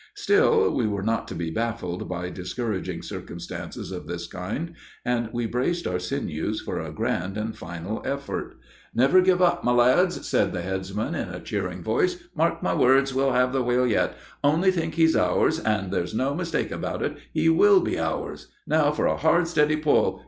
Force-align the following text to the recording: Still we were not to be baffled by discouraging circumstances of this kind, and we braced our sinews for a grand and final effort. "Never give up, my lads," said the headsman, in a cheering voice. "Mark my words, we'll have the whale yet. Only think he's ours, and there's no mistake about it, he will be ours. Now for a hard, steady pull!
Still 0.15 0.73
we 0.73 0.87
were 0.87 1.03
not 1.03 1.27
to 1.27 1.35
be 1.35 1.51
baffled 1.51 2.09
by 2.09 2.31
discouraging 2.31 3.03
circumstances 3.03 3.91
of 3.91 4.07
this 4.07 4.25
kind, 4.25 4.73
and 5.05 5.29
we 5.31 5.45
braced 5.45 5.85
our 5.85 5.99
sinews 5.99 6.59
for 6.59 6.79
a 6.81 6.91
grand 6.91 7.37
and 7.37 7.55
final 7.55 8.01
effort. 8.03 8.55
"Never 8.95 9.21
give 9.21 9.43
up, 9.43 9.63
my 9.63 9.71
lads," 9.73 10.27
said 10.27 10.53
the 10.53 10.63
headsman, 10.63 11.13
in 11.13 11.29
a 11.29 11.39
cheering 11.39 11.83
voice. 11.83 12.17
"Mark 12.35 12.63
my 12.63 12.73
words, 12.73 13.13
we'll 13.13 13.33
have 13.33 13.53
the 13.53 13.61
whale 13.61 13.85
yet. 13.85 14.15
Only 14.43 14.71
think 14.71 14.95
he's 14.95 15.15
ours, 15.15 15.59
and 15.59 15.91
there's 15.93 16.15
no 16.15 16.33
mistake 16.33 16.71
about 16.71 17.03
it, 17.03 17.17
he 17.31 17.47
will 17.49 17.79
be 17.79 17.99
ours. 17.99 18.47
Now 18.65 18.89
for 18.91 19.05
a 19.05 19.17
hard, 19.17 19.47
steady 19.47 19.75
pull! 19.77 20.19